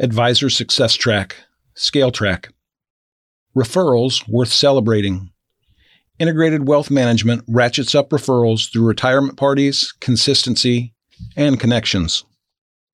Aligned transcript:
Advisor 0.00 0.48
Success 0.48 0.94
Track, 0.94 1.34
Scale 1.74 2.12
Track. 2.12 2.50
Referrals 3.56 4.28
worth 4.28 4.52
celebrating. 4.52 5.32
Integrated 6.20 6.68
Wealth 6.68 6.88
Management 6.88 7.42
ratchets 7.48 7.96
up 7.96 8.10
referrals 8.10 8.70
through 8.70 8.86
retirement 8.86 9.36
parties, 9.36 9.92
consistency, 9.98 10.94
and 11.36 11.58
connections. 11.58 12.24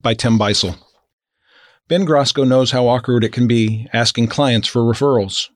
By 0.01 0.14
Tim 0.14 0.38
Beisel. 0.38 0.79
Ben 1.88 2.06
Grosco 2.06 2.48
knows 2.48 2.71
how 2.71 2.88
awkward 2.88 3.22
it 3.22 3.34
can 3.34 3.46
be 3.46 3.86
asking 3.92 4.28
clients 4.28 4.66
for 4.66 4.80
referrals. 4.80 5.50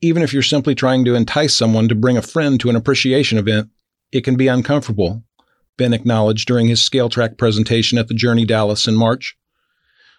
Even 0.00 0.22
if 0.22 0.32
you're 0.32 0.42
simply 0.44 0.76
trying 0.76 1.04
to 1.06 1.16
entice 1.16 1.54
someone 1.54 1.88
to 1.88 1.96
bring 1.96 2.16
a 2.16 2.22
friend 2.22 2.60
to 2.60 2.70
an 2.70 2.76
appreciation 2.76 3.36
event, 3.36 3.68
it 4.12 4.20
can 4.20 4.36
be 4.36 4.46
uncomfortable, 4.46 5.24
Ben 5.76 5.92
acknowledged 5.92 6.46
during 6.46 6.68
his 6.68 6.80
Scale 6.80 7.08
Track 7.08 7.36
presentation 7.36 7.98
at 7.98 8.06
the 8.06 8.14
Journey 8.14 8.44
Dallas 8.44 8.86
in 8.86 8.94
March. 8.94 9.36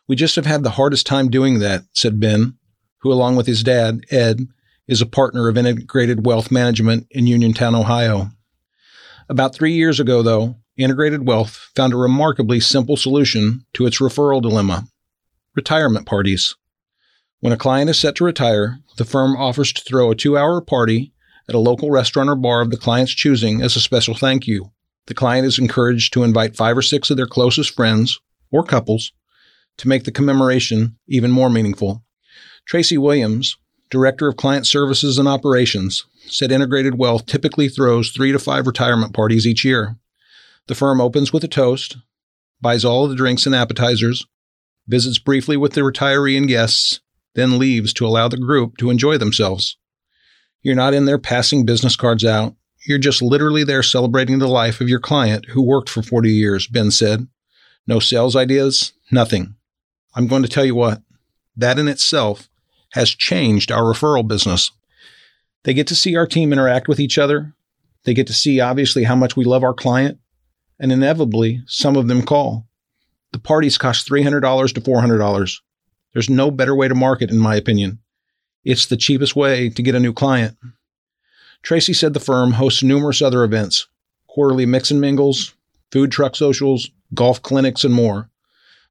We 0.09 0.15
just 0.15 0.35
have 0.37 0.47
had 0.47 0.63
the 0.63 0.71
hardest 0.71 1.05
time 1.05 1.29
doing 1.29 1.59
that, 1.59 1.83
said 1.93 2.19
Ben, 2.19 2.57
who, 2.97 3.13
along 3.13 3.35
with 3.35 3.45
his 3.45 3.61
dad, 3.61 4.01
Ed, 4.09 4.47
is 4.87 5.03
a 5.03 5.05
partner 5.05 5.47
of 5.47 5.55
Integrated 5.55 6.25
Wealth 6.25 6.49
Management 6.49 7.05
in 7.11 7.27
Uniontown, 7.27 7.75
Ohio. 7.75 8.31
About 9.29 9.53
three 9.53 9.73
years 9.73 9.99
ago, 9.99 10.23
though, 10.23 10.55
Integrated 10.77 11.27
Wealth 11.27 11.69
found 11.75 11.93
a 11.93 11.97
remarkably 11.97 12.59
simple 12.59 12.97
solution 12.97 13.65
to 13.73 13.85
its 13.85 13.99
referral 13.99 14.41
dilemma 14.41 14.87
retirement 15.55 16.07
parties. 16.07 16.55
When 17.39 17.53
a 17.53 17.57
client 17.57 17.91
is 17.91 17.99
set 17.99 18.15
to 18.15 18.23
retire, 18.23 18.79
the 18.97 19.05
firm 19.05 19.35
offers 19.35 19.71
to 19.73 19.81
throw 19.83 20.09
a 20.09 20.15
two 20.15 20.37
hour 20.37 20.59
party 20.59 21.13
at 21.47 21.53
a 21.53 21.59
local 21.59 21.91
restaurant 21.91 22.29
or 22.29 22.35
bar 22.35 22.61
of 22.61 22.71
the 22.71 22.77
client's 22.77 23.13
choosing 23.13 23.61
as 23.61 23.75
a 23.75 23.79
special 23.79 24.15
thank 24.15 24.47
you. 24.47 24.71
The 25.05 25.13
client 25.13 25.45
is 25.45 25.59
encouraged 25.59 26.13
to 26.13 26.23
invite 26.23 26.55
five 26.55 26.77
or 26.77 26.81
six 26.81 27.11
of 27.11 27.17
their 27.17 27.27
closest 27.27 27.75
friends 27.75 28.19
or 28.51 28.63
couples 28.63 29.11
to 29.79 29.87
make 29.87 30.03
the 30.03 30.11
commemoration 30.11 30.97
even 31.07 31.31
more 31.31 31.49
meaningful. 31.49 32.03
Tracy 32.65 32.97
Williams, 32.97 33.57
Director 33.89 34.27
of 34.27 34.37
Client 34.37 34.67
Services 34.67 35.17
and 35.17 35.27
Operations, 35.27 36.05
said 36.27 36.51
Integrated 36.51 36.97
Wealth 36.97 37.25
typically 37.25 37.67
throws 37.67 38.11
three 38.11 38.31
to 38.31 38.39
five 38.39 38.67
retirement 38.67 39.13
parties 39.13 39.47
each 39.47 39.65
year. 39.65 39.97
The 40.67 40.75
firm 40.75 41.01
opens 41.01 41.33
with 41.33 41.43
a 41.43 41.47
toast, 41.47 41.97
buys 42.61 42.85
all 42.85 43.07
the 43.07 43.15
drinks 43.15 43.45
and 43.45 43.55
appetizers, 43.55 44.25
visits 44.87 45.17
briefly 45.17 45.57
with 45.57 45.73
the 45.73 45.81
retiree 45.81 46.37
and 46.37 46.47
guests, 46.47 46.99
then 47.35 47.57
leaves 47.57 47.93
to 47.93 48.05
allow 48.05 48.27
the 48.27 48.37
group 48.37 48.77
to 48.77 48.89
enjoy 48.89 49.17
themselves. 49.17 49.77
You're 50.61 50.75
not 50.75 50.93
in 50.93 51.05
there 51.05 51.17
passing 51.17 51.65
business 51.65 51.95
cards 51.95 52.25
out. 52.25 52.55
You're 52.85 52.97
just 52.97 53.21
literally 53.21 53.63
there 53.63 53.83
celebrating 53.83 54.39
the 54.39 54.47
life 54.47 54.81
of 54.81 54.89
your 54.89 54.99
client 54.99 55.45
who 55.45 55.61
worked 55.61 55.89
for 55.89 56.01
40 56.01 56.29
years, 56.29 56.67
Ben 56.67 56.91
said. 56.91 57.27
No 57.87 57.99
sales 57.99 58.35
ideas, 58.35 58.93
nothing. 59.11 59.55
I'm 60.19 60.27
going 60.27 60.43
to 60.43 60.49
tell 60.49 60.65
you 60.65 60.75
what, 60.75 61.01
that 61.55 61.79
in 61.79 61.87
itself 61.87 62.49
has 62.91 63.09
changed 63.09 63.71
our 63.71 63.83
referral 63.83 64.27
business. 64.27 64.69
They 65.63 65.73
get 65.73 65.87
to 65.87 65.95
see 65.95 66.17
our 66.17 66.27
team 66.27 66.51
interact 66.51 66.89
with 66.89 66.99
each 66.99 67.17
other. 67.17 67.53
They 68.03 68.13
get 68.13 68.27
to 68.27 68.33
see, 68.33 68.59
obviously, 68.59 69.05
how 69.05 69.15
much 69.15 69.37
we 69.37 69.45
love 69.45 69.63
our 69.63 69.73
client. 69.73 70.19
And 70.77 70.91
inevitably, 70.91 71.63
some 71.67 71.95
of 71.95 72.09
them 72.09 72.23
call. 72.23 72.67
The 73.31 73.39
parties 73.39 73.77
cost 73.77 74.09
$300 74.09 74.73
to 74.73 74.81
$400. 74.81 75.55
There's 76.11 76.29
no 76.29 76.51
better 76.51 76.75
way 76.75 76.89
to 76.89 76.95
market, 76.95 77.31
in 77.31 77.37
my 77.37 77.55
opinion. 77.55 77.99
It's 78.65 78.87
the 78.87 78.97
cheapest 78.97 79.37
way 79.37 79.69
to 79.69 79.81
get 79.81 79.95
a 79.95 80.01
new 80.01 80.11
client. 80.11 80.57
Tracy 81.63 81.93
said 81.93 82.13
the 82.13 82.19
firm 82.19 82.51
hosts 82.51 82.83
numerous 82.83 83.21
other 83.21 83.45
events 83.45 83.87
quarterly 84.27 84.65
mix 84.65 84.91
and 84.91 84.99
mingles, 84.99 85.53
food 85.93 86.11
truck 86.11 86.35
socials, 86.35 86.89
golf 87.13 87.41
clinics, 87.41 87.85
and 87.85 87.93
more. 87.93 88.29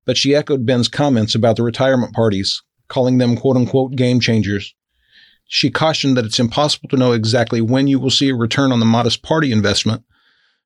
But 0.09 0.17
she 0.17 0.35
echoed 0.35 0.65
Ben's 0.65 0.89
comments 0.89 1.35
about 1.35 1.57
the 1.57 1.63
retirement 1.63 2.15
parties, 2.15 2.63
calling 2.89 3.19
them 3.19 3.37
quote 3.37 3.59
unquote 3.59 3.95
game 3.95 4.21
changers. 4.21 4.75
She 5.49 5.71
cautioned 5.71 6.17
that 6.17 6.25
it's 6.25 6.41
impossible 6.41 6.89
to 6.89 6.97
know 6.97 7.13
exactly 7.13 7.61
when 7.61 7.89
you 7.89 8.01
will 8.01 8.09
see 8.09 8.31
a 8.31 8.35
return 8.35 8.73
on 8.73 8.81
the 8.81 8.87
modest 8.87 9.23
party 9.23 9.53
investment, 9.53 10.05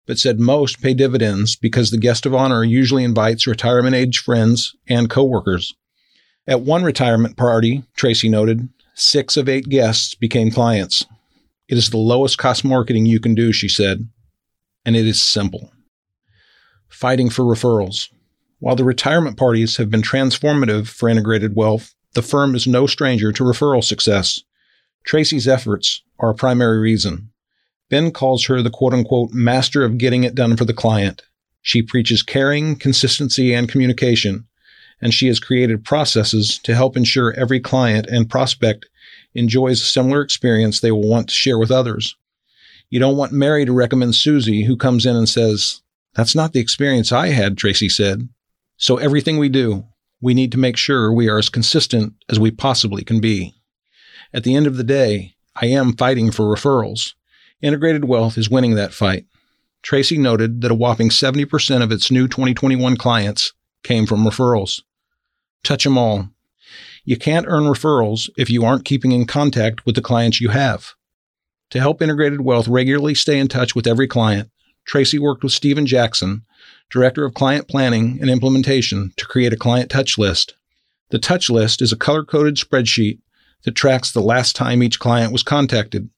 but 0.06 0.20
said 0.20 0.38
most 0.38 0.80
pay 0.80 0.94
dividends 0.94 1.56
because 1.56 1.90
the 1.90 1.98
guest 1.98 2.24
of 2.24 2.36
honor 2.36 2.62
usually 2.62 3.02
invites 3.02 3.48
retirement 3.48 3.96
age 3.96 4.20
friends 4.20 4.76
and 4.88 5.10
coworkers. 5.10 5.74
At 6.46 6.60
one 6.60 6.84
retirement 6.84 7.36
party, 7.36 7.82
Tracy 7.96 8.28
noted, 8.28 8.68
six 8.94 9.36
of 9.36 9.48
eight 9.48 9.68
guests 9.68 10.14
became 10.14 10.52
clients. 10.52 11.04
It 11.66 11.76
is 11.76 11.90
the 11.90 11.96
lowest 11.96 12.38
cost 12.38 12.64
marketing 12.64 13.06
you 13.06 13.18
can 13.18 13.34
do, 13.34 13.52
she 13.52 13.68
said, 13.68 14.08
and 14.84 14.94
it 14.94 15.04
is 15.04 15.20
simple. 15.20 15.72
Fighting 16.88 17.28
for 17.28 17.42
referrals. 17.42 18.06
While 18.62 18.76
the 18.76 18.84
retirement 18.84 19.36
parties 19.36 19.78
have 19.78 19.90
been 19.90 20.02
transformative 20.02 20.86
for 20.86 21.08
integrated 21.08 21.56
wealth, 21.56 21.96
the 22.14 22.22
firm 22.22 22.54
is 22.54 22.64
no 22.64 22.86
stranger 22.86 23.32
to 23.32 23.42
referral 23.42 23.82
success. 23.82 24.40
Tracy's 25.04 25.48
efforts 25.48 26.04
are 26.20 26.30
a 26.30 26.34
primary 26.36 26.78
reason. 26.78 27.32
Ben 27.90 28.12
calls 28.12 28.46
her 28.46 28.62
the 28.62 28.70
quote 28.70 28.94
unquote 28.94 29.32
master 29.32 29.84
of 29.84 29.98
getting 29.98 30.22
it 30.22 30.36
done 30.36 30.56
for 30.56 30.64
the 30.64 30.72
client. 30.72 31.22
She 31.62 31.82
preaches 31.82 32.22
caring, 32.22 32.76
consistency, 32.76 33.52
and 33.52 33.68
communication, 33.68 34.46
and 35.00 35.12
she 35.12 35.26
has 35.26 35.40
created 35.40 35.84
processes 35.84 36.60
to 36.60 36.76
help 36.76 36.96
ensure 36.96 37.32
every 37.32 37.58
client 37.58 38.06
and 38.06 38.30
prospect 38.30 38.86
enjoys 39.34 39.82
a 39.82 39.86
similar 39.86 40.22
experience 40.22 40.78
they 40.78 40.92
will 40.92 41.08
want 41.08 41.30
to 41.30 41.34
share 41.34 41.58
with 41.58 41.72
others. 41.72 42.14
You 42.90 43.00
don't 43.00 43.16
want 43.16 43.32
Mary 43.32 43.64
to 43.64 43.72
recommend 43.72 44.14
Susie, 44.14 44.66
who 44.66 44.76
comes 44.76 45.04
in 45.04 45.16
and 45.16 45.28
says, 45.28 45.82
That's 46.14 46.36
not 46.36 46.52
the 46.52 46.60
experience 46.60 47.10
I 47.10 47.30
had, 47.30 47.58
Tracy 47.58 47.88
said. 47.88 48.28
So 48.76 48.96
everything 48.96 49.38
we 49.38 49.48
do, 49.48 49.84
we 50.20 50.34
need 50.34 50.52
to 50.52 50.58
make 50.58 50.76
sure 50.76 51.12
we 51.12 51.28
are 51.28 51.38
as 51.38 51.48
consistent 51.48 52.14
as 52.28 52.38
we 52.38 52.50
possibly 52.50 53.04
can 53.04 53.20
be. 53.20 53.54
At 54.32 54.44
the 54.44 54.54
end 54.54 54.66
of 54.66 54.76
the 54.76 54.84
day, 54.84 55.34
I 55.54 55.66
am 55.66 55.96
fighting 55.96 56.30
for 56.30 56.44
referrals. 56.44 57.14
Integrated 57.60 58.04
Wealth 58.04 58.38
is 58.38 58.50
winning 58.50 58.74
that 58.74 58.94
fight. 58.94 59.26
Tracy 59.82 60.16
noted 60.16 60.60
that 60.60 60.70
a 60.70 60.76
whopping 60.76 61.10
70% 61.10 61.82
of 61.82 61.90
its 61.92 62.10
new 62.10 62.28
2021 62.28 62.96
clients 62.96 63.52
came 63.82 64.06
from 64.06 64.24
referrals. 64.24 64.80
Touch 65.64 65.84
them 65.84 65.98
all. 65.98 66.28
You 67.04 67.16
can't 67.16 67.46
earn 67.48 67.64
referrals 67.64 68.30
if 68.38 68.48
you 68.48 68.64
aren't 68.64 68.84
keeping 68.84 69.10
in 69.12 69.26
contact 69.26 69.84
with 69.84 69.96
the 69.96 70.02
clients 70.02 70.40
you 70.40 70.50
have. 70.50 70.94
To 71.70 71.80
help 71.80 72.00
Integrated 72.00 72.42
Wealth 72.42 72.68
regularly 72.68 73.14
stay 73.14 73.38
in 73.38 73.48
touch 73.48 73.74
with 73.74 73.86
every 73.86 74.06
client, 74.06 74.50
Tracy 74.84 75.18
worked 75.18 75.42
with 75.42 75.52
Stephen 75.52 75.86
Jackson, 75.86 76.44
Director 76.90 77.24
of 77.24 77.34
Client 77.34 77.68
Planning 77.68 78.18
and 78.20 78.28
Implementation, 78.28 79.12
to 79.16 79.26
create 79.26 79.52
a 79.52 79.56
client 79.56 79.90
touch 79.90 80.18
list. 80.18 80.54
The 81.10 81.18
touch 81.18 81.48
list 81.48 81.80
is 81.80 81.92
a 81.92 81.96
color 81.96 82.24
coded 82.24 82.56
spreadsheet 82.56 83.20
that 83.64 83.74
tracks 83.74 84.10
the 84.10 84.20
last 84.20 84.56
time 84.56 84.82
each 84.82 84.98
client 84.98 85.32
was 85.32 85.42
contacted. 85.42 86.10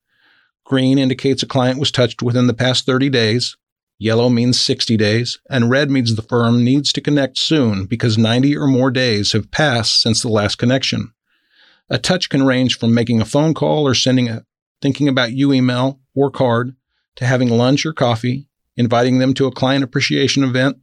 Green 0.64 0.98
indicates 0.98 1.42
a 1.42 1.46
client 1.46 1.78
was 1.78 1.92
touched 1.92 2.22
within 2.22 2.46
the 2.46 2.54
past 2.54 2.86
30 2.86 3.10
days. 3.10 3.56
Yellow 3.98 4.28
means 4.28 4.60
60 4.60 4.96
days, 4.96 5.38
and 5.48 5.70
red 5.70 5.90
means 5.90 6.14
the 6.14 6.22
firm 6.22 6.64
needs 6.64 6.92
to 6.92 7.00
connect 7.00 7.38
soon 7.38 7.86
because 7.86 8.18
90 8.18 8.56
or 8.56 8.66
more 8.66 8.90
days 8.90 9.32
have 9.32 9.50
passed 9.50 10.00
since 10.00 10.22
the 10.22 10.28
last 10.28 10.56
connection. 10.56 11.12
A 11.90 11.98
touch 11.98 12.28
can 12.28 12.44
range 12.44 12.78
from 12.78 12.94
making 12.94 13.20
a 13.20 13.26
phone 13.26 13.54
call 13.54 13.86
or 13.86 13.94
sending 13.94 14.28
a 14.28 14.44
thinking 14.80 15.06
about 15.06 15.32
you 15.32 15.52
email 15.52 16.00
or 16.14 16.30
card 16.30 16.74
to 17.16 17.26
having 17.26 17.50
lunch 17.50 17.86
or 17.86 17.92
coffee 17.92 18.48
inviting 18.76 19.18
them 19.18 19.34
to 19.34 19.46
a 19.46 19.52
client 19.52 19.84
appreciation 19.84 20.42
event 20.42 20.78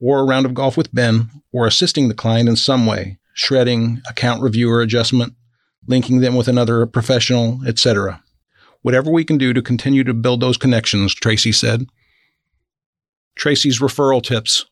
or 0.00 0.20
a 0.20 0.24
round 0.24 0.46
of 0.46 0.54
golf 0.54 0.76
with 0.76 0.94
Ben, 0.94 1.28
or 1.52 1.66
assisting 1.66 2.08
the 2.08 2.14
client 2.14 2.48
in 2.48 2.56
some 2.56 2.86
way, 2.86 3.18
shredding, 3.34 4.00
account 4.08 4.42
review 4.42 4.70
or 4.70 4.80
adjustment, 4.80 5.34
linking 5.86 6.20
them 6.20 6.36
with 6.36 6.48
another 6.48 6.86
professional, 6.86 7.60
etc. 7.66 8.22
Whatever 8.82 9.10
we 9.10 9.24
can 9.24 9.38
do 9.38 9.52
to 9.52 9.62
continue 9.62 10.04
to 10.04 10.14
build 10.14 10.40
those 10.40 10.56
connections, 10.56 11.14
Tracy 11.14 11.52
said. 11.52 11.86
Tracy's 13.34 13.80
referral 13.80 14.22
tips. 14.22 14.66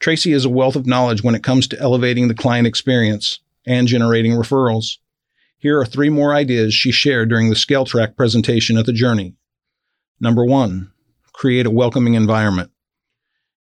Tracy 0.00 0.32
is 0.32 0.44
a 0.44 0.50
wealth 0.50 0.76
of 0.76 0.86
knowledge 0.86 1.22
when 1.22 1.34
it 1.34 1.42
comes 1.42 1.66
to 1.68 1.80
elevating 1.80 2.28
the 2.28 2.34
client 2.34 2.66
experience 2.66 3.40
and 3.66 3.88
generating 3.88 4.32
referrals. 4.32 4.98
Here 5.58 5.78
are 5.78 5.84
three 5.84 6.08
more 6.08 6.34
ideas 6.34 6.72
she 6.72 6.92
shared 6.92 7.28
during 7.28 7.50
the 7.50 7.56
Scale 7.56 7.84
Track 7.84 8.16
presentation 8.16 8.78
at 8.78 8.86
the 8.86 8.92
Journey. 8.92 9.34
Number 10.20 10.44
one, 10.44 10.92
create 11.38 11.66
a 11.66 11.70
welcoming 11.70 12.14
environment. 12.14 12.68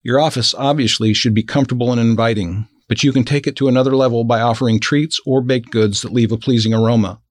Your 0.01 0.19
office 0.19 0.55
obviously 0.55 1.13
should 1.13 1.35
be 1.35 1.43
comfortable 1.43 1.91
and 1.91 2.01
inviting, 2.01 2.67
but 2.89 3.03
you 3.03 3.13
can 3.13 3.23
take 3.23 3.45
it 3.45 3.55
to 3.57 3.67
another 3.67 3.95
level 3.95 4.23
by 4.23 4.41
offering 4.41 4.79
treats 4.79 5.21
or 5.27 5.41
baked 5.41 5.69
goods 5.69 6.01
that 6.01 6.11
leave 6.11 6.31
a 6.31 6.37
pleasing 6.37 6.73
aroma. 6.73 7.21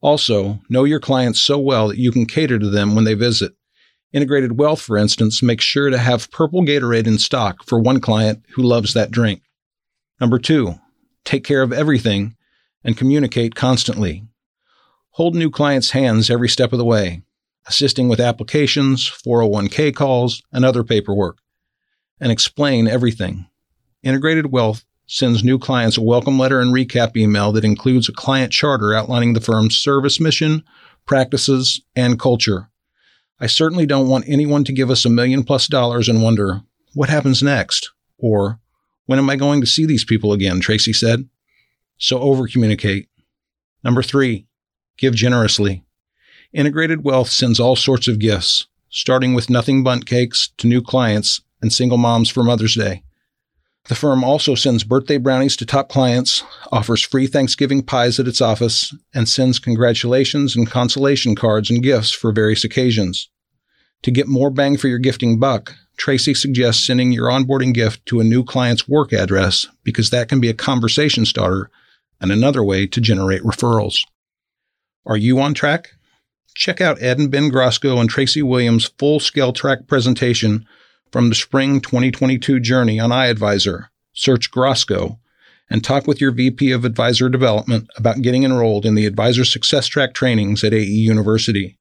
Also, 0.00 0.60
know 0.70 0.84
your 0.84 1.00
clients 1.00 1.40
so 1.40 1.58
well 1.58 1.88
that 1.88 1.98
you 1.98 2.12
can 2.12 2.26
cater 2.26 2.60
to 2.60 2.70
them 2.70 2.94
when 2.94 3.02
they 3.02 3.14
visit. 3.14 3.54
Integrated 4.12 4.56
Wealth, 4.56 4.80
for 4.80 4.96
instance, 4.96 5.42
makes 5.42 5.64
sure 5.64 5.90
to 5.90 5.98
have 5.98 6.30
purple 6.30 6.62
Gatorade 6.62 7.08
in 7.08 7.18
stock 7.18 7.64
for 7.64 7.80
one 7.80 8.00
client 8.00 8.44
who 8.54 8.62
loves 8.62 8.94
that 8.94 9.10
drink. 9.10 9.42
Number 10.20 10.38
two, 10.38 10.76
take 11.24 11.42
care 11.42 11.62
of 11.62 11.72
everything 11.72 12.36
and 12.84 12.96
communicate 12.96 13.56
constantly. 13.56 14.28
Hold 15.14 15.34
new 15.34 15.50
clients' 15.50 15.90
hands 15.90 16.30
every 16.30 16.48
step 16.48 16.72
of 16.72 16.78
the 16.78 16.84
way 16.84 17.22
assisting 17.66 18.08
with 18.08 18.20
applications, 18.20 19.08
401k 19.08 19.94
calls, 19.94 20.42
and 20.52 20.64
other 20.64 20.82
paperwork, 20.82 21.38
and 22.20 22.32
explain 22.32 22.88
everything. 22.88 23.46
Integrated 24.02 24.52
Wealth 24.52 24.84
sends 25.06 25.44
new 25.44 25.58
clients 25.58 25.96
a 25.96 26.02
welcome 26.02 26.38
letter 26.38 26.60
and 26.60 26.74
recap 26.74 27.16
email 27.16 27.52
that 27.52 27.64
includes 27.64 28.08
a 28.08 28.12
client 28.12 28.52
charter 28.52 28.94
outlining 28.94 29.34
the 29.34 29.40
firm's 29.40 29.76
service 29.76 30.18
mission, 30.18 30.64
practices, 31.06 31.82
and 31.94 32.18
culture. 32.18 32.70
I 33.38 33.46
certainly 33.46 33.86
don't 33.86 34.08
want 34.08 34.24
anyone 34.28 34.64
to 34.64 34.72
give 34.72 34.90
us 34.90 35.04
a 35.04 35.10
million 35.10 35.42
plus 35.42 35.66
dollars 35.66 36.08
and 36.08 36.22
wonder, 36.22 36.62
what 36.94 37.08
happens 37.08 37.42
next? 37.42 37.90
Or, 38.18 38.60
when 39.06 39.18
am 39.18 39.28
I 39.28 39.36
going 39.36 39.60
to 39.60 39.66
see 39.66 39.84
these 39.84 40.04
people 40.04 40.32
again? 40.32 40.60
Tracy 40.60 40.92
said. 40.92 41.28
So 41.98 42.20
over 42.20 42.46
communicate. 42.46 43.08
Number 43.84 44.02
three, 44.02 44.46
give 44.96 45.14
generously. 45.14 45.84
Integrated 46.52 47.02
Wealth 47.02 47.30
sends 47.30 47.58
all 47.58 47.76
sorts 47.76 48.08
of 48.08 48.18
gifts, 48.18 48.66
starting 48.90 49.32
with 49.32 49.48
nothing 49.48 49.82
bundt 49.82 50.04
cakes 50.04 50.50
to 50.58 50.66
new 50.66 50.82
clients 50.82 51.40
and 51.62 51.72
single 51.72 51.96
moms 51.96 52.28
for 52.28 52.42
Mother's 52.42 52.74
Day. 52.74 53.02
The 53.88 53.94
firm 53.94 54.22
also 54.22 54.54
sends 54.54 54.84
birthday 54.84 55.16
brownies 55.16 55.56
to 55.56 55.66
top 55.66 55.88
clients, 55.88 56.44
offers 56.70 57.02
free 57.02 57.26
Thanksgiving 57.26 57.82
pies 57.82 58.20
at 58.20 58.28
its 58.28 58.42
office, 58.42 58.94
and 59.14 59.26
sends 59.26 59.58
congratulations 59.58 60.54
and 60.54 60.70
consolation 60.70 61.34
cards 61.34 61.70
and 61.70 61.82
gifts 61.82 62.12
for 62.12 62.32
various 62.32 62.64
occasions. 62.64 63.30
To 64.02 64.10
get 64.10 64.28
more 64.28 64.50
bang 64.50 64.76
for 64.76 64.88
your 64.88 64.98
gifting 64.98 65.38
buck, 65.38 65.74
Tracy 65.96 66.34
suggests 66.34 66.86
sending 66.86 67.12
your 67.12 67.28
onboarding 67.28 67.72
gift 67.72 68.04
to 68.06 68.20
a 68.20 68.24
new 68.24 68.44
client's 68.44 68.86
work 68.86 69.12
address 69.12 69.66
because 69.84 70.10
that 70.10 70.28
can 70.28 70.40
be 70.40 70.50
a 70.50 70.54
conversation 70.54 71.24
starter 71.24 71.70
and 72.20 72.30
another 72.30 72.62
way 72.62 72.86
to 72.86 73.00
generate 73.00 73.42
referrals. 73.42 73.96
Are 75.06 75.16
you 75.16 75.40
on 75.40 75.54
track? 75.54 75.92
Check 76.54 76.80
out 76.80 77.02
Ed 77.02 77.18
and 77.18 77.30
Ben 77.30 77.50
Grosco 77.50 77.98
and 77.98 78.08
Tracy 78.08 78.42
Williams' 78.42 78.92
full 78.98 79.20
scale 79.20 79.52
track 79.52 79.86
presentation 79.86 80.66
from 81.10 81.28
the 81.28 81.34
spring 81.34 81.80
2022 81.80 82.60
journey 82.60 82.98
on 83.00 83.10
iAdvisor. 83.10 83.88
Search 84.12 84.50
Grosco 84.50 85.18
and 85.70 85.82
talk 85.82 86.06
with 86.06 86.20
your 86.20 86.32
VP 86.32 86.70
of 86.72 86.84
Advisor 86.84 87.30
Development 87.30 87.88
about 87.96 88.20
getting 88.20 88.44
enrolled 88.44 88.84
in 88.84 88.94
the 88.94 89.06
Advisor 89.06 89.44
Success 89.44 89.86
Track 89.86 90.12
trainings 90.12 90.62
at 90.62 90.74
AE 90.74 90.84
University. 90.84 91.78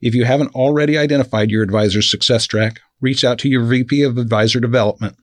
If 0.00 0.14
you 0.14 0.24
haven't 0.24 0.54
already 0.54 0.96
identified 0.96 1.50
your 1.50 1.62
advisor 1.62 2.02
success 2.02 2.46
track, 2.46 2.80
reach 3.00 3.24
out 3.24 3.38
to 3.40 3.48
your 3.48 3.64
VP 3.64 4.02
of 4.02 4.18
Advisor 4.18 4.60
Development, 4.60 5.16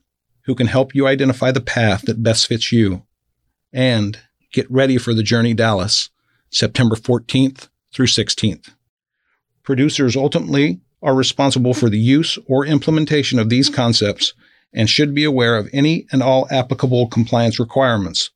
who 0.44 0.54
can 0.54 0.66
help 0.66 0.94
you 0.94 1.06
identify 1.06 1.52
the 1.52 1.60
path 1.60 2.02
that 2.02 2.22
best 2.22 2.46
fits 2.46 2.72
you. 2.72 3.02
And 3.72 4.18
get 4.52 4.70
ready 4.70 4.98
for 4.98 5.14
the 5.14 5.22
Journey 5.22 5.54
Dallas, 5.54 6.10
September 6.50 6.96
14th 6.96 7.68
through 7.92 8.06
16th. 8.06 8.70
Producers 9.62 10.16
ultimately 10.16 10.80
are 11.02 11.14
responsible 11.14 11.74
for 11.74 11.88
the 11.88 11.98
use 11.98 12.38
or 12.46 12.66
implementation 12.66 13.38
of 13.38 13.48
these 13.48 13.70
concepts 13.70 14.34
and 14.72 14.88
should 14.88 15.14
be 15.14 15.24
aware 15.24 15.56
of 15.56 15.68
any 15.72 16.06
and 16.12 16.22
all 16.22 16.46
applicable 16.50 17.08
compliance 17.08 17.58
requirements. 17.58 18.30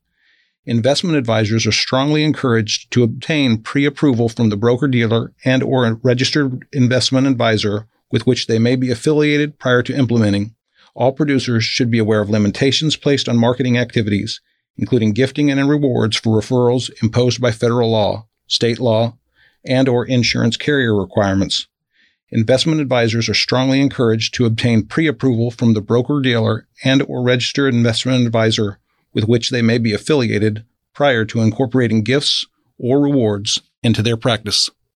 Investment 0.67 1.17
advisors 1.17 1.67
are 1.67 1.73
strongly 1.73 2.25
encouraged 2.25 2.91
to 2.93 3.03
obtain 3.03 3.61
pre-approval 3.61 4.29
from 4.31 4.49
the 4.49 4.57
broker 4.57 4.89
dealer 4.89 5.33
and 5.45 5.63
or 5.63 6.01
registered 6.03 6.67
investment 6.73 7.27
advisor 7.27 7.87
with 8.11 8.27
which 8.27 8.47
they 8.47 8.59
may 8.59 8.75
be 8.75 8.91
affiliated 8.91 9.59
prior 9.59 9.83
to 9.83 9.97
implementing. 9.97 10.55
All 10.95 11.13
producers 11.13 11.65
should 11.65 11.91
be 11.91 11.99
aware 11.99 12.21
of 12.21 12.31
limitations 12.31 12.97
placed 12.97 13.29
on 13.29 13.37
marketing 13.37 13.77
activities, 13.77 14.41
including 14.79 15.13
gifting 15.13 15.51
and 15.51 15.69
rewards 15.69 16.17
for 16.17 16.41
referrals 16.41 16.91
imposed 17.03 17.41
by 17.41 17.51
federal 17.51 17.91
law, 17.91 18.27
state 18.47 18.79
law, 18.79 19.19
and 19.67 19.89
or 19.89 20.05
insurance 20.05 20.57
carrier 20.57 20.95
requirements. 20.95 21.67
Investment 22.31 22.81
advisors 22.81 23.29
are 23.29 23.35
strongly 23.35 23.81
encouraged 23.81 24.35
to 24.35 24.47
obtain 24.47 24.87
pre-approval 24.87 25.51
from 25.51 25.75
the 25.75 25.81
broker 25.81 26.21
dealer 26.21 26.67
and 26.83 27.03
or 27.03 27.23
registered 27.23 27.73
investment 27.73 28.27
advisor 28.27 28.79
with 29.13 29.25
which 29.25 29.51
they 29.51 29.63
may 29.63 29.79
be 29.79 29.93
affiliated 29.93 30.65
prior 30.93 31.25
to 31.25 31.41
incorporating 31.41 32.03
gifts 32.03 32.47
or 32.79 33.01
rewards 33.01 33.61
into 33.83 34.03
their 34.03 34.17
practice. 34.17 34.69